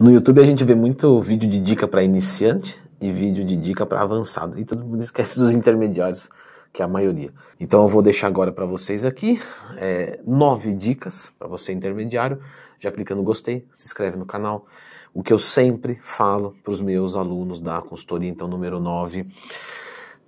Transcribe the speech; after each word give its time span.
No 0.00 0.10
YouTube 0.10 0.40
a 0.40 0.44
gente 0.44 0.64
vê 0.64 0.74
muito 0.74 1.20
vídeo 1.20 1.48
de 1.48 1.60
dica 1.60 1.86
para 1.86 2.02
iniciante 2.02 2.76
e 3.00 3.12
vídeo 3.12 3.44
de 3.44 3.56
dica 3.56 3.86
para 3.86 4.00
avançado. 4.00 4.58
E 4.58 4.64
todo 4.64 4.84
mundo 4.84 5.00
esquece 5.02 5.38
dos 5.38 5.52
intermediários, 5.52 6.28
que 6.72 6.82
é 6.82 6.84
a 6.84 6.88
maioria. 6.88 7.30
Então 7.60 7.82
eu 7.82 7.88
vou 7.88 8.02
deixar 8.02 8.26
agora 8.26 8.50
para 8.50 8.64
vocês 8.64 9.04
aqui 9.04 9.40
é, 9.76 10.18
nove 10.26 10.74
dicas 10.74 11.30
para 11.38 11.46
você 11.46 11.72
intermediário. 11.72 12.40
Já 12.80 12.90
clica 12.90 13.14
no 13.14 13.22
gostei, 13.22 13.66
se 13.72 13.86
inscreve 13.86 14.16
no 14.16 14.26
canal. 14.26 14.66
O 15.14 15.22
que 15.22 15.32
eu 15.32 15.38
sempre 15.38 15.98
falo 16.00 16.56
para 16.64 16.72
os 16.72 16.80
meus 16.80 17.14
alunos 17.14 17.60
da 17.60 17.80
consultoria, 17.82 18.30
então 18.30 18.48
número 18.48 18.80
9. 18.80 19.26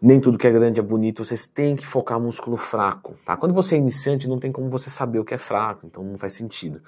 Nem 0.01 0.21
tudo 0.21 0.37
que 0.37 0.47
é 0.47 0.53
grande 0.53 0.79
é 0.79 0.83
bonito, 0.83 1.25
vocês 1.25 1.47
têm 1.47 1.75
que 1.75 1.87
focar 1.87 2.21
músculo 2.21 2.59
fraco. 2.59 3.17
Tá? 3.25 3.37
Quando 3.37 3.55
você 3.55 3.77
é 3.77 3.79
iniciante, 3.79 4.29
não 4.29 4.39
tem 4.39 4.53
como 4.53 4.69
você 4.69 4.91
saber 4.91 5.19
o 5.19 5.25
que 5.25 5.35
é 5.35 5.39
fraco, 5.39 5.87
então 5.87 6.05
não 6.05 6.19
faz 6.19 6.35
sentido. 6.35 6.83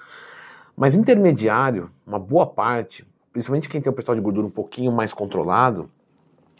Mas 0.79 0.93
intermediário, 0.93 1.89
uma 2.05 2.19
boa 2.19 2.45
parte, 2.45 3.03
principalmente 3.33 3.67
quem 3.67 3.81
tem 3.81 3.89
o 3.89 3.93
percentual 3.93 4.15
de 4.15 4.21
gordura 4.21 4.45
um 4.45 4.51
pouquinho 4.51 4.91
mais 4.91 5.11
controlado, 5.11 5.89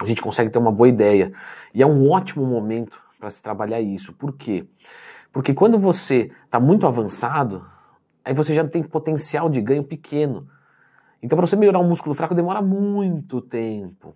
a 0.02 0.06
gente 0.06 0.24
consegue 0.24 0.50
ter 0.50 0.58
uma 0.58 0.72
boa 0.72 0.90
ideia. 0.90 1.32
E 1.72 1.84
é 1.84 1.86
um 1.86 2.10
ótimo 2.10 2.44
momento 2.44 3.00
para 3.20 3.30
se 3.30 3.44
trabalhar 3.44 3.80
isso. 3.80 4.14
Por 4.14 4.34
quê? 4.34 4.66
Porque 5.32 5.54
quando 5.54 5.78
você 5.78 6.32
está 6.46 6.60
muito 6.60 6.88
avançado, 6.88 7.64
aí 8.26 8.34
você 8.34 8.56
já 8.56 8.68
tem 8.68 8.82
potencial 8.82 9.50
de 9.50 9.62
ganho 9.62 9.84
pequeno. 9.84 10.48
Então, 11.22 11.38
para 11.38 11.46
você 11.46 11.56
melhorar 11.56 11.78
um 11.78 11.88
músculo 11.88 12.16
fraco, 12.16 12.34
demora 12.34 12.60
muito 12.60 13.40
tempo. 13.40 14.16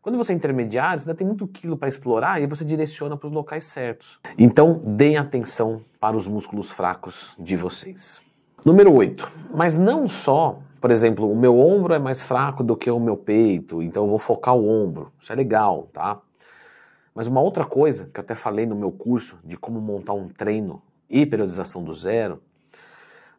Quando 0.00 0.16
você 0.16 0.32
é 0.32 0.36
intermediário, 0.36 1.00
você 1.00 1.08
ainda 1.08 1.18
tem 1.18 1.26
muito 1.26 1.48
quilo 1.48 1.76
para 1.76 1.88
explorar 1.88 2.40
e 2.40 2.46
você 2.46 2.64
direciona 2.64 3.16
para 3.16 3.26
os 3.26 3.32
locais 3.32 3.64
certos. 3.64 4.20
Então, 4.38 4.80
deem 4.84 5.16
atenção 5.16 5.80
para 5.98 6.16
os 6.16 6.28
músculos 6.28 6.70
fracos 6.70 7.34
de 7.40 7.56
vocês. 7.56 8.22
Número 8.64 8.94
8. 8.94 9.28
Mas 9.52 9.76
não 9.76 10.06
só, 10.06 10.60
por 10.80 10.92
exemplo, 10.92 11.30
o 11.30 11.34
meu 11.34 11.58
ombro 11.58 11.94
é 11.94 11.98
mais 11.98 12.22
fraco 12.22 12.62
do 12.62 12.76
que 12.76 12.88
o 12.88 13.00
meu 13.00 13.16
peito, 13.16 13.82
então 13.82 14.04
eu 14.04 14.08
vou 14.08 14.20
focar 14.20 14.54
o 14.54 14.68
ombro. 14.68 15.12
Isso 15.20 15.32
é 15.32 15.36
legal, 15.36 15.88
tá? 15.92 16.20
Mas 17.12 17.26
uma 17.26 17.40
outra 17.40 17.64
coisa 17.64 18.08
que 18.12 18.20
eu 18.20 18.22
até 18.22 18.36
falei 18.36 18.64
no 18.64 18.76
meu 18.76 18.92
curso 18.92 19.36
de 19.44 19.56
como 19.56 19.80
montar 19.80 20.12
um 20.12 20.28
treino 20.28 20.80
e 21.10 21.26
periodização 21.26 21.82
do 21.82 21.92
zero, 21.92 22.40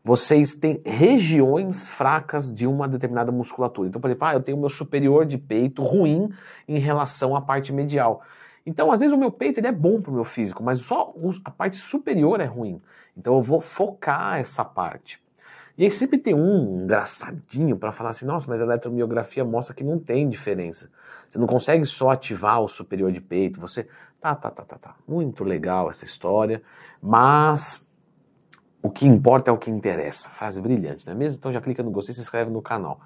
vocês 0.03 0.55
têm 0.55 0.81
regiões 0.85 1.87
fracas 1.87 2.51
de 2.51 2.67
uma 2.67 2.85
determinada 2.85 3.31
musculatura. 3.31 3.87
Então, 3.87 4.01
por 4.01 4.09
exemplo, 4.09 4.27
ah, 4.27 4.33
eu 4.33 4.41
tenho 4.41 4.57
o 4.57 4.59
meu 4.59 4.69
superior 4.69 5.25
de 5.25 5.37
peito 5.37 5.81
ruim 5.81 6.29
em 6.67 6.79
relação 6.79 7.33
à 7.33 7.39
parte 7.39 7.71
medial. 7.71 8.21
Então, 8.65 8.91
às 8.91 9.01
vezes, 9.01 9.13
o 9.13 9.17
meu 9.17 9.31
peito 9.31 9.59
ele 9.59 9.67
é 9.67 9.71
bom 9.71 10.01
para 10.01 10.11
o 10.11 10.13
meu 10.13 10.23
físico, 10.23 10.63
mas 10.63 10.81
só 10.81 11.13
a 11.43 11.51
parte 11.51 11.75
superior 11.75 12.39
é 12.39 12.45
ruim. 12.45 12.81
Então, 13.17 13.35
eu 13.35 13.41
vou 13.41 13.59
focar 13.59 14.39
essa 14.39 14.63
parte. 14.63 15.21
E 15.77 15.83
aí 15.83 15.91
sempre 15.91 16.19
tem 16.19 16.35
um 16.35 16.83
engraçadinho 16.83 17.77
para 17.77 17.91
falar 17.91 18.11
assim, 18.11 18.25
nossa, 18.25 18.47
mas 18.49 18.61
a 18.61 18.63
eletromiografia 18.63 19.43
mostra 19.43 19.75
que 19.75 19.83
não 19.83 19.97
tem 19.97 20.29
diferença. 20.29 20.89
Você 21.27 21.39
não 21.39 21.47
consegue 21.47 21.85
só 21.85 22.11
ativar 22.11 22.61
o 22.61 22.67
superior 22.67 23.11
de 23.11 23.19
peito, 23.19 23.59
você... 23.59 23.87
Tá, 24.21 24.33
tá, 24.35 24.49
tá, 24.49 24.63
tá, 24.63 24.77
tá. 24.77 24.95
Muito 25.05 25.43
legal 25.43 25.89
essa 25.89 26.05
história, 26.05 26.63
mas 27.01 27.85
o 28.81 28.89
que 28.89 29.05
importa 29.05 29.51
é 29.51 29.53
o 29.53 29.57
que 29.57 29.69
interessa. 29.69 30.29
Frase 30.29 30.61
brilhante, 30.61 31.05
não 31.05 31.13
é 31.13 31.15
mesmo? 31.17 31.37
Então 31.37 31.51
já 31.51 31.59
clica 31.59 31.83
no 31.83 31.91
gostei 31.91 32.13
e 32.13 32.15
se 32.15 32.21
inscreve 32.21 32.49
no 32.49 32.61
canal. 32.61 33.01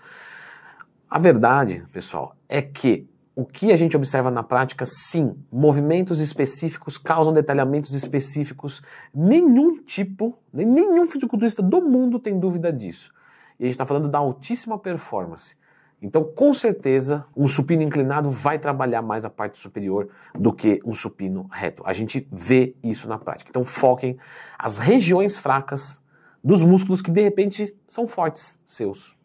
A 1.09 1.17
verdade, 1.17 1.83
pessoal, 1.91 2.35
é 2.47 2.61
que 2.61 3.09
o 3.37 3.45
que 3.45 3.71
a 3.71 3.77
gente 3.77 3.95
observa 3.95 4.31
na 4.31 4.41
prática, 4.41 4.83
sim, 4.83 5.35
movimentos 5.51 6.19
específicos 6.19 6.97
causam 6.97 7.31
detalhamentos 7.31 7.93
específicos. 7.93 8.81
Nenhum 9.13 9.77
tipo, 9.83 10.35
nenhum 10.51 11.05
fisiculturista 11.05 11.61
do 11.61 11.79
mundo 11.79 12.17
tem 12.17 12.39
dúvida 12.39 12.73
disso. 12.73 13.13
E 13.59 13.63
a 13.63 13.67
gente 13.67 13.75
está 13.75 13.85
falando 13.85 14.09
da 14.09 14.17
altíssima 14.17 14.79
performance. 14.79 15.55
Então, 16.01 16.23
com 16.23 16.51
certeza, 16.51 17.27
um 17.37 17.47
supino 17.47 17.83
inclinado 17.83 18.31
vai 18.31 18.57
trabalhar 18.57 19.03
mais 19.03 19.23
a 19.23 19.29
parte 19.29 19.59
superior 19.59 20.09
do 20.33 20.51
que 20.51 20.81
um 20.83 20.95
supino 20.95 21.47
reto. 21.51 21.83
A 21.85 21.93
gente 21.93 22.27
vê 22.31 22.75
isso 22.83 23.07
na 23.07 23.19
prática. 23.19 23.51
Então, 23.51 23.63
foquem 23.63 24.17
as 24.57 24.79
regiões 24.79 25.37
fracas 25.37 26.01
dos 26.43 26.63
músculos 26.63 27.03
que 27.03 27.11
de 27.11 27.21
repente 27.21 27.75
são 27.87 28.07
fortes 28.07 28.57
seus. 28.67 29.15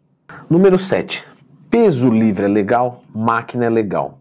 Número 0.50 0.77
7 0.77 1.33
peso 1.72 2.10
livre 2.10 2.44
é 2.44 2.49
legal, 2.49 3.03
máquina 3.15 3.65
é 3.65 3.71
legal. 3.71 4.19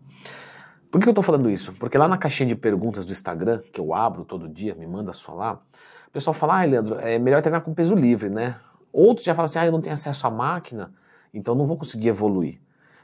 Por 0.90 1.02
que 1.02 1.08
eu 1.10 1.12
estou 1.12 1.22
falando 1.22 1.50
isso? 1.50 1.74
Porque 1.74 1.98
lá 1.98 2.08
na 2.08 2.18
caixinha 2.18 2.48
de 2.48 2.56
perguntas 2.56 3.04
do 3.04 3.12
Instagram, 3.12 3.62
que 3.74 3.82
eu 3.82 3.94
abro 3.94 4.24
todo 4.24 4.48
dia, 4.48 4.74
me 4.74 4.88
manda 4.88 5.12
só 5.12 5.34
lá, 5.34 5.60
o 6.08 6.12
pessoal 6.14 6.34
fala, 6.34 6.62
ah, 6.62 6.64
Leandro, 6.64 6.98
é 7.02 7.20
melhor 7.20 7.42
treinar 7.42 7.60
com 7.60 7.74
peso 7.74 7.94
livre, 7.94 8.30
né? 8.30 8.56
Outros 8.94 9.26
já 9.26 9.36
falam 9.36 9.48
assim, 9.48 9.60
ah, 9.60 9.66
eu 9.66 9.72
não 9.74 9.82
tenho 9.82 9.94
acesso 9.94 10.26
à 10.26 10.30
máquina, 10.30 10.94
então 11.34 11.54
não 11.54 11.66
vou 11.66 11.76
conseguir 11.76 12.08
evoluir. 12.08 12.58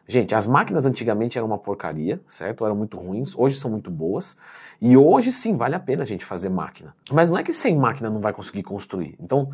Gente, 0.07 0.34
as 0.34 0.47
máquinas 0.47 0.86
antigamente 0.86 1.38
eram 1.38 1.47
uma 1.47 1.57
porcaria, 1.57 2.22
certo? 2.25 2.66
Eram 2.66 2.75
muito 2.75 2.96
ruins, 2.96 3.36
hoje 3.36 3.57
são 3.57 3.69
muito 3.69 3.91
boas. 3.91 4.38
E 4.80 4.96
hoje 4.96 5.30
sim, 5.34 5.57
vale 5.57 5.75
a 5.75 5.80
pena 5.80 6.03
a 6.03 6.06
gente 6.06 6.24
fazer 6.24 6.47
máquina. 6.47 6.96
Mas 7.12 7.28
não 7.28 7.38
é 7.38 7.44
que 7.44 7.52
sem 7.52 7.75
máquina 7.75 8.09
não 8.09 8.22
vai 8.22 8.31
conseguir 8.31 8.63
construir. 8.63 9.18
Então, 9.19 9.50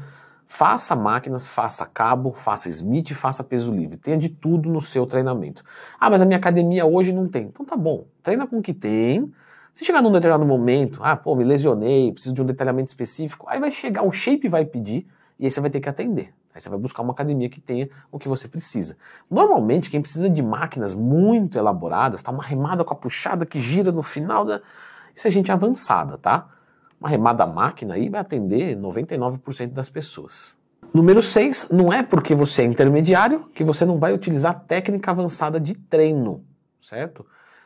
Faça 0.45 0.95
máquinas, 0.95 1.47
faça 1.47 1.85
cabo, 1.85 2.31
faça 2.31 2.69
Smith, 2.69 3.13
faça 3.13 3.43
peso 3.43 3.71
livre. 3.71 3.97
Tenha 3.97 4.17
de 4.17 4.29
tudo 4.29 4.69
no 4.69 4.81
seu 4.81 5.05
treinamento. 5.05 5.63
Ah, 5.99 6.09
mas 6.09 6.21
a 6.21 6.25
minha 6.25 6.37
academia 6.37 6.85
hoje 6.85 7.11
não 7.11 7.27
tem. 7.27 7.45
Então 7.45 7.65
tá 7.65 7.75
bom, 7.75 8.05
treina 8.21 8.45
com 8.45 8.59
o 8.59 8.61
que 8.61 8.73
tem. 8.73 9.31
Se 9.71 9.83
chegar 9.83 10.01
num 10.01 10.11
determinado 10.11 10.45
momento, 10.45 10.99
ah, 11.03 11.15
pô, 11.15 11.35
me 11.35 11.43
lesionei, 11.43 12.11
preciso 12.11 12.35
de 12.35 12.41
um 12.41 12.45
detalhamento 12.45 12.89
específico, 12.89 13.47
aí 13.49 13.59
vai 13.59 13.71
chegar, 13.71 14.03
o 14.03 14.11
shape 14.11 14.47
vai 14.47 14.63
pedir 14.65 15.07
e 15.39 15.45
aí 15.45 15.51
você 15.51 15.59
vai 15.59 15.69
ter 15.69 15.79
que 15.79 15.89
atender. 15.89 16.31
Aí 16.53 16.61
você 16.61 16.69
vai 16.69 16.77
buscar 16.77 17.01
uma 17.01 17.11
academia 17.11 17.49
que 17.49 17.59
tenha 17.59 17.89
o 18.11 18.19
que 18.19 18.27
você 18.27 18.47
precisa. 18.47 18.95
Normalmente, 19.29 19.89
quem 19.89 19.99
precisa 19.99 20.29
de 20.29 20.43
máquinas 20.43 20.93
muito 20.93 21.57
elaboradas, 21.57 22.21
tá 22.21 22.31
uma 22.31 22.43
remada 22.43 22.83
com 22.83 22.93
a 22.93 22.95
puxada 22.95 23.45
que 23.45 23.59
gira 23.59 23.91
no 23.91 24.03
final 24.03 24.45
da. 24.45 24.61
Isso 25.15 25.27
é 25.27 25.31
gente 25.31 25.51
avançada, 25.51 26.17
tá? 26.17 26.47
Uma 27.03 27.09
remada 27.09 27.45
máquina 27.45 27.95
aí 27.95 28.07
vai 28.07 28.21
atender 28.21 28.77
99% 28.77 29.73
das 29.73 29.89
pessoas. 29.89 30.55
Número 30.93 31.21
6, 31.21 31.67
não 31.69 31.91
é 31.91 32.01
porque 32.01 32.33
você 32.33 32.61
é 32.61 32.65
intermediário 32.65 33.43
que 33.53 33.61
você 33.61 33.85
não 33.85 33.99
vai 33.99 34.13
utilizar 34.13 34.63
técnica 34.65 35.11
avançada 35.11 35.59
de 35.59 35.73
treino, 35.73 36.45
certo? 36.81 37.25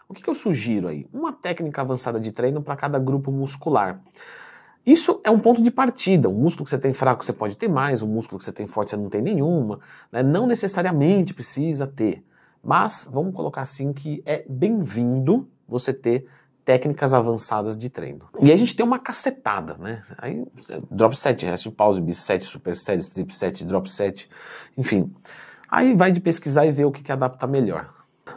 O 0.09 0.13
que, 0.15 0.23
que 0.23 0.29
eu 0.31 0.33
sugiro 0.33 0.87
aí? 0.87 1.05
Uma 1.13 1.31
técnica 1.31 1.83
avançada 1.83 2.19
de 2.19 2.31
treino 2.31 2.63
para 2.63 2.75
cada 2.75 2.97
grupo 2.97 3.31
muscular. 3.31 4.01
Isso 4.83 5.21
é 5.23 5.29
um 5.29 5.37
ponto 5.37 5.61
de 5.61 5.69
partida. 5.69 6.27
Um 6.27 6.33
músculo 6.33 6.63
que 6.63 6.71
você 6.71 6.79
tem 6.79 6.91
fraco 6.91 7.23
você 7.23 7.31
pode 7.31 7.55
ter 7.55 7.67
mais, 7.67 8.01
um 8.01 8.07
músculo 8.07 8.39
que 8.39 8.43
você 8.43 8.51
tem 8.51 8.65
forte 8.65 8.89
você 8.89 8.97
não 8.97 9.07
tem 9.07 9.21
nenhuma. 9.21 9.79
Né? 10.11 10.23
Não 10.23 10.47
necessariamente 10.47 11.31
precisa 11.35 11.85
ter. 11.85 12.23
Mas 12.63 13.07
vamos 13.11 13.35
colocar 13.35 13.61
assim 13.61 13.93
que 13.93 14.23
é 14.25 14.43
bem-vindo 14.49 15.47
você 15.67 15.93
ter 15.93 16.25
técnicas 16.67 17.13
avançadas 17.13 17.77
de 17.77 17.89
treino. 17.89 18.25
E 18.41 18.47
aí 18.47 18.51
a 18.51 18.57
gente 18.57 18.75
tem 18.75 18.85
uma 18.85 18.99
cacetada, 18.99 19.77
né? 19.79 20.01
Aí, 20.17 20.45
drop 20.91 21.17
set, 21.17 21.45
rest 21.45 21.71
pause, 21.71 22.01
bis 22.01 22.17
set, 22.17 22.43
super 22.43 22.75
set, 22.75 22.99
strip 22.99 23.33
set, 23.33 23.63
drop 23.63 23.89
set, 23.89 24.29
enfim. 24.77 25.15
Aí 25.71 25.95
vai 25.95 26.11
de 26.11 26.19
pesquisar 26.19 26.65
e 26.65 26.71
ver 26.73 26.83
o 26.83 26.91
que, 26.91 27.01
que 27.01 27.09
adapta 27.09 27.47
melhor. 27.47 27.93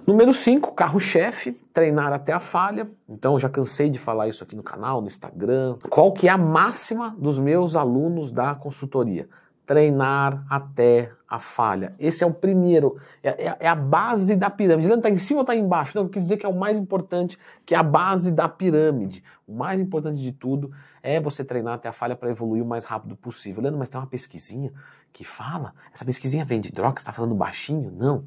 Número 0.06 0.32
5, 0.32 0.72
carro-chefe, 0.74 1.60
treinar 1.72 2.12
até 2.12 2.32
a 2.32 2.38
falha. 2.38 2.88
Então, 3.08 3.36
já 3.36 3.48
cansei 3.48 3.90
de 3.90 3.98
falar 3.98 4.28
isso 4.28 4.44
aqui 4.44 4.54
no 4.54 4.62
canal, 4.62 5.00
no 5.00 5.08
Instagram. 5.08 5.76
Qual 5.88 6.12
que 6.12 6.28
é 6.28 6.30
a 6.30 6.38
máxima 6.38 7.16
dos 7.18 7.36
meus 7.40 7.74
alunos 7.74 8.30
da 8.30 8.54
consultoria? 8.54 9.28
Treinar 9.70 10.44
até 10.50 11.12
a 11.28 11.38
falha. 11.38 11.94
Esse 11.96 12.24
é 12.24 12.26
o 12.26 12.34
primeiro, 12.34 13.00
é, 13.22 13.46
é, 13.46 13.56
é 13.60 13.68
a 13.68 13.74
base 13.76 14.34
da 14.34 14.50
pirâmide. 14.50 14.88
Não 14.88 14.96
está 14.96 15.08
em 15.08 15.16
cima 15.16 15.38
ou 15.38 15.42
está 15.42 15.54
embaixo? 15.54 15.96
Não, 15.96 16.02
eu 16.02 16.08
quis 16.08 16.22
dizer 16.22 16.38
que 16.38 16.44
é 16.44 16.48
o 16.48 16.58
mais 16.58 16.76
importante, 16.76 17.38
que 17.64 17.72
é 17.72 17.78
a 17.78 17.82
base 17.84 18.32
da 18.32 18.48
pirâmide. 18.48 19.22
O 19.46 19.54
mais 19.54 19.80
importante 19.80 20.20
de 20.20 20.32
tudo 20.32 20.72
é 21.00 21.20
você 21.20 21.44
treinar 21.44 21.74
até 21.74 21.88
a 21.88 21.92
falha 21.92 22.16
para 22.16 22.28
evoluir 22.28 22.64
o 22.64 22.66
mais 22.66 22.84
rápido 22.84 23.14
possível. 23.14 23.62
Leandro, 23.62 23.78
mas 23.78 23.88
tem 23.88 24.00
uma 24.00 24.08
pesquisinha 24.08 24.72
que 25.12 25.22
fala, 25.22 25.72
essa 25.94 26.04
pesquisinha 26.04 26.44
vem 26.44 26.60
de 26.60 26.72
droga, 26.72 26.98
você 26.98 27.02
está 27.02 27.12
falando 27.12 27.36
baixinho? 27.36 27.92
Não. 27.96 28.24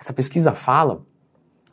Essa 0.00 0.12
pesquisa 0.12 0.54
fala 0.54 1.02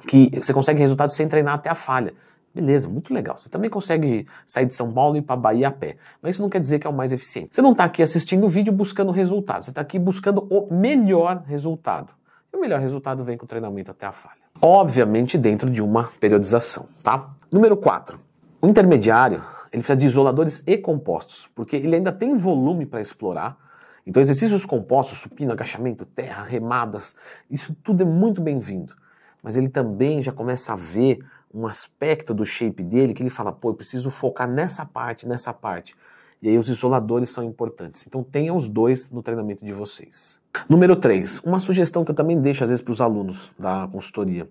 que 0.08 0.32
você 0.36 0.52
consegue 0.52 0.80
resultado 0.80 1.12
sem 1.12 1.28
treinar 1.28 1.54
até 1.54 1.70
a 1.70 1.76
falha. 1.76 2.16
Beleza, 2.54 2.90
muito 2.90 3.14
legal. 3.14 3.38
Você 3.38 3.50
também 3.50 3.70
consegue 3.70 4.28
sair 4.46 4.66
de 4.66 4.76
São 4.76 4.92
Paulo 4.92 5.16
e 5.16 5.20
ir 5.20 5.22
para 5.22 5.38
Bahia 5.38 5.70
a 5.70 5.72
pé. 5.72 5.96
Mas 6.22 6.36
isso 6.36 6.42
não 6.42 6.50
quer 6.50 6.60
dizer 6.60 6.80
que 6.80 6.88
é 6.88 6.90
o 6.90 6.94
mais 6.94 7.14
eficiente. 7.14 7.56
Você 7.56 7.62
não 7.62 7.72
está 7.72 7.86
aqui 7.86 8.04
assistindo 8.04 8.46
o 8.46 8.50
vídeo 8.50 8.74
buscando 8.74 9.12
resultado. 9.12 9.64
Você 9.64 9.72
está 9.72 9.82
aqui 9.82 9.98
buscando 9.98 10.46
o 10.50 10.74
melhor 10.74 11.44
resultado. 11.48 12.14
E 12.54 12.58
o 12.58 12.60
melhor 12.60 12.82
resultado 12.82 13.24
vem 13.24 13.38
com 13.38 13.46
o 13.46 13.48
treinamento 13.48 13.92
até 13.92 14.06
a 14.06 14.12
falha. 14.12 14.42
Obviamente 14.62 15.38
dentro 15.38 15.70
de 15.70 15.82
uma 15.82 16.12
periodização, 16.20 16.86
tá? 17.02 17.30
Número 17.50 17.78
4. 17.78 18.20
O 18.62 18.68
intermediário, 18.68 19.42
ele 19.72 19.82
precisa 19.82 19.96
de 19.96 20.06
isoladores 20.06 20.62
e 20.68 20.78
compostos, 20.78 21.50
porque 21.56 21.78
ele 21.78 21.96
ainda 21.96 22.12
tem 22.12 22.36
volume 22.36 22.86
para 22.86 23.00
explorar. 23.00 23.58
Então 24.06 24.20
exercícios 24.20 24.66
compostos, 24.66 25.20
supino, 25.20 25.54
agachamento, 25.54 26.06
terra, 26.06 26.44
remadas, 26.44 27.16
isso 27.50 27.74
tudo 27.82 28.04
é 28.04 28.06
muito 28.06 28.42
bem-vindo. 28.42 28.94
Mas 29.42 29.56
ele 29.56 29.70
também 29.70 30.22
já 30.22 30.32
começa 30.32 30.74
a 30.74 30.76
ver 30.76 31.20
um 31.54 31.68
aspecto 31.68 32.34
do 32.34 32.46
shape 32.46 32.84
dele 32.84 33.14
que 33.14 33.22
ele 33.22 33.30
fala, 33.30 33.52
pô, 33.52 33.70
eu 33.70 33.74
preciso 33.74 34.10
focar 34.10 34.48
nessa 34.48 34.86
parte, 34.86 35.28
nessa 35.28 35.54
parte. 35.54 35.96
E 36.42 36.50
aí 36.50 36.58
os 36.58 36.70
isoladores 36.70 37.30
são 37.30 37.44
importantes. 37.44 38.06
Então 38.08 38.24
tenha 38.24 38.54
os 38.54 38.68
dois 38.68 39.10
no 39.12 39.22
treinamento 39.22 39.64
de 39.64 39.74
vocês. 39.74 40.42
Número 40.68 40.96
3, 40.96 41.42
uma 41.46 41.60
sugestão 41.60 42.04
que 42.04 42.12
eu 42.12 42.16
também 42.16 42.40
deixo 42.40 42.64
às 42.64 42.70
vezes 42.70 42.84
para 42.84 42.92
os 42.92 43.02
alunos 43.02 43.52
da 43.60 43.88
consultoria. 43.92 44.50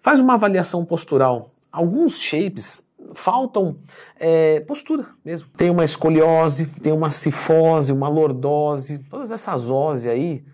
Faz 0.00 0.18
uma 0.20 0.34
avaliação 0.34 0.84
postural. 0.84 1.52
Alguns 1.70 2.18
shapes 2.18 2.82
faltam 3.14 3.76
é, 4.18 4.60
postura 4.60 5.06
mesmo. 5.24 5.48
Tem 5.56 5.68
uma 5.68 5.84
escoliose, 5.84 6.66
tem 6.66 6.92
uma 6.92 7.10
cifose, 7.10 7.92
uma 7.92 8.08
lordose, 8.08 8.98
todas 9.10 9.30
essas 9.30 9.68
ose 9.68 10.08
aí 10.08 10.44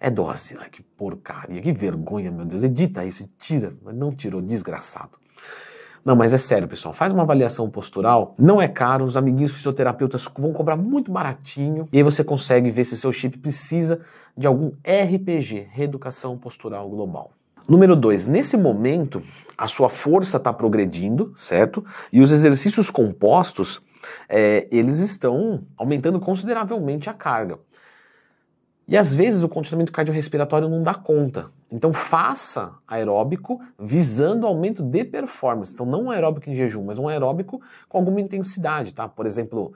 é 0.00 0.10
dose. 0.10 0.56
Ai, 0.58 0.70
que 0.70 0.82
porcaria, 0.82 1.60
que 1.60 1.72
vergonha, 1.72 2.30
meu 2.30 2.46
Deus. 2.46 2.62
Edita 2.62 3.04
isso, 3.04 3.28
tira. 3.38 3.74
Mas 3.84 3.94
não 3.94 4.10
tirou, 4.10 4.40
desgraçado. 4.40 5.20
Não, 6.02 6.16
mas 6.16 6.32
é 6.32 6.38
sério, 6.38 6.66
pessoal. 6.66 6.94
Faz 6.94 7.12
uma 7.12 7.22
avaliação 7.22 7.68
postural. 7.68 8.34
Não 8.38 8.60
é 8.60 8.66
caro. 8.66 9.04
Os 9.04 9.16
amiguinhos 9.16 9.52
fisioterapeutas 9.52 10.26
vão 10.38 10.52
cobrar 10.52 10.76
muito 10.76 11.12
baratinho. 11.12 11.86
E 11.92 11.98
aí 11.98 12.02
você 12.02 12.24
consegue 12.24 12.70
ver 12.70 12.84
se 12.84 12.96
seu 12.96 13.12
chip 13.12 13.36
precisa 13.38 14.00
de 14.36 14.46
algum 14.46 14.72
RPG, 14.82 15.68
Reeducação 15.70 16.38
Postural 16.38 16.88
Global. 16.88 17.32
Número 17.68 17.94
dois, 17.94 18.26
nesse 18.26 18.56
momento, 18.56 19.22
a 19.56 19.68
sua 19.68 19.88
força 19.88 20.38
está 20.38 20.52
progredindo, 20.52 21.32
certo? 21.36 21.84
E 22.10 22.22
os 22.22 22.32
exercícios 22.32 22.90
compostos, 22.90 23.82
é, 24.28 24.66
eles 24.72 24.98
estão 24.98 25.62
aumentando 25.76 26.18
consideravelmente 26.18 27.10
a 27.10 27.12
carga. 27.12 27.58
E 28.90 28.96
às 28.96 29.14
vezes 29.14 29.44
o 29.44 29.48
condicionamento 29.48 29.92
cardiorrespiratório 29.92 30.68
não 30.68 30.82
dá 30.82 30.92
conta. 30.92 31.46
Então 31.70 31.92
faça 31.92 32.72
aeróbico 32.88 33.60
visando 33.78 34.48
aumento 34.48 34.82
de 34.82 35.04
performance. 35.04 35.72
Então 35.72 35.86
não 35.86 36.06
um 36.06 36.10
aeróbico 36.10 36.50
em 36.50 36.56
jejum, 36.56 36.84
mas 36.84 36.98
um 36.98 37.06
aeróbico 37.06 37.62
com 37.88 37.98
alguma 37.98 38.20
intensidade, 38.20 38.92
tá? 38.92 39.06
Por 39.06 39.26
exemplo, 39.26 39.72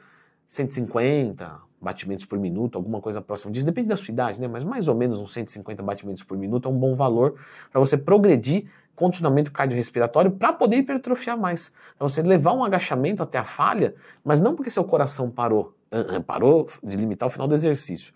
150, 0.49 1.49
batimentos 1.81 2.25
por 2.25 2.41
minuto, 2.41 2.77
alguma 2.77 3.01
coisa 3.01 3.21
próxima 3.21 3.53
disso. 3.53 3.65
Depende 3.65 3.89
da 3.89 3.97
sua 3.97 4.11
idade, 4.11 4.41
né? 4.41 4.49
Mas 4.49 4.65
mais 4.65 4.89
ou 4.89 4.97
menos 4.97 5.21
uns 5.21 5.33
150 5.33 5.81
batimentos 5.81 6.25
por 6.25 6.37
minuto 6.37 6.69
é 6.69 6.73
um 6.73 6.77
bom 6.77 6.97
valor 6.97 7.37
para 7.71 7.79
você 7.79 7.97
progredir 7.97 8.69
condicionamento 8.95 9.53
cardiorrespiratório 9.53 10.31
para 10.31 10.53
poder 10.53 10.77
hipertrofiar 10.77 11.39
mais. 11.39 11.73
Para 11.99 12.09
você 12.09 12.23
levar 12.23 12.53
um 12.53 12.65
agachamento 12.65 13.23
até 13.23 13.39
a 13.39 13.45
falha, 13.45 13.95
mas 14.25 14.41
não 14.41 14.55
porque 14.55 14.71
seu 14.71 14.85
coração 14.85 15.31
parou, 15.31 15.75
parou 16.27 16.69
de 16.83 16.97
limitar 16.97 17.27
o 17.27 17.31
final 17.31 17.47
do 17.47 17.55
exercício, 17.55 18.13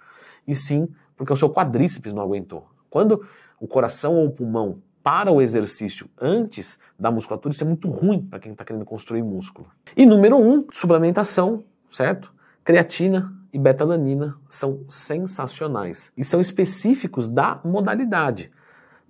e 0.47 0.55
sim 0.55 0.89
porque 1.17 1.33
o 1.33 1.37
seu 1.37 1.51
quadríceps 1.51 2.13
não 2.13 2.23
aguentou. 2.23 2.69
Quando 2.89 3.25
o 3.61 3.67
coração 3.67 4.15
ou 4.15 4.27
o 4.27 4.31
pulmão 4.31 4.81
para 5.03 5.33
o 5.33 5.41
exercício 5.41 6.09
antes 6.21 6.79
da 6.99 7.11
musculatura, 7.11 7.53
isso 7.53 7.65
é 7.65 7.67
muito 7.67 7.89
ruim 7.89 8.23
para 8.23 8.39
quem 8.39 8.53
está 8.53 8.65
querendo 8.65 8.85
construir 8.85 9.23
músculo. 9.23 9.69
E 9.97 10.07
número 10.07 10.37
um, 10.37 10.67
suplementação, 10.71 11.65
certo? 11.91 12.33
Creatina, 12.63 13.33
e 13.53 13.59
betalanina 13.59 14.37
são 14.49 14.85
sensacionais 14.87 16.13
e 16.17 16.25
são 16.25 16.41
específicos 16.41 17.27
da 17.27 17.61
modalidade. 17.65 18.51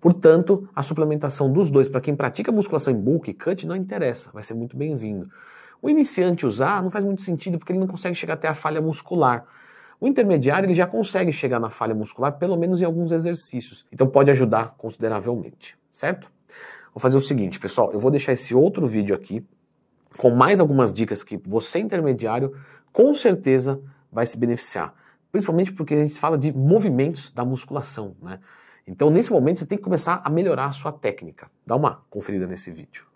Portanto, 0.00 0.68
a 0.74 0.82
suplementação 0.82 1.52
dos 1.52 1.70
dois 1.70 1.88
para 1.88 2.00
quem 2.00 2.14
pratica 2.14 2.52
musculação 2.52 2.92
em 2.92 2.96
bulk, 2.96 3.32
cut, 3.34 3.66
não 3.66 3.74
interessa, 3.74 4.30
vai 4.32 4.42
ser 4.42 4.54
muito 4.54 4.76
bem-vindo. 4.76 5.28
O 5.82 5.90
iniciante 5.90 6.46
usar 6.46 6.82
não 6.82 6.90
faz 6.90 7.04
muito 7.04 7.22
sentido 7.22 7.58
porque 7.58 7.72
ele 7.72 7.80
não 7.80 7.86
consegue 7.86 8.14
chegar 8.14 8.34
até 8.34 8.48
a 8.48 8.54
falha 8.54 8.80
muscular. 8.80 9.44
O 10.00 10.06
intermediário 10.06 10.66
ele 10.66 10.74
já 10.74 10.86
consegue 10.86 11.32
chegar 11.32 11.58
na 11.58 11.70
falha 11.70 11.94
muscular, 11.94 12.32
pelo 12.38 12.56
menos 12.56 12.80
em 12.80 12.84
alguns 12.84 13.10
exercícios. 13.10 13.84
Então 13.92 14.06
pode 14.06 14.30
ajudar 14.30 14.74
consideravelmente, 14.76 15.76
certo? 15.92 16.30
Vou 16.94 17.00
fazer 17.00 17.16
o 17.16 17.20
seguinte, 17.20 17.58
pessoal, 17.58 17.92
eu 17.92 17.98
vou 17.98 18.10
deixar 18.10 18.32
esse 18.32 18.54
outro 18.54 18.86
vídeo 18.86 19.14
aqui 19.14 19.44
com 20.16 20.30
mais 20.30 20.60
algumas 20.60 20.92
dicas 20.92 21.22
que 21.22 21.36
você 21.36 21.78
intermediário 21.80 22.54
com 22.92 23.12
certeza 23.14 23.80
vai 24.10 24.24
se 24.26 24.36
beneficiar. 24.36 24.94
Principalmente 25.30 25.72
porque 25.72 25.94
a 25.94 25.98
gente 25.98 26.18
fala 26.18 26.38
de 26.38 26.52
movimentos 26.52 27.30
da 27.30 27.44
musculação, 27.44 28.16
né? 28.22 28.40
Então, 28.88 29.10
nesse 29.10 29.30
momento, 29.30 29.58
você 29.58 29.66
tem 29.66 29.76
que 29.76 29.84
começar 29.84 30.22
a 30.24 30.30
melhorar 30.30 30.64
a 30.64 30.72
sua 30.72 30.90
técnica. 30.90 31.50
Dá 31.66 31.76
uma 31.76 32.02
conferida 32.08 32.46
nesse 32.46 32.70
vídeo. 32.70 33.07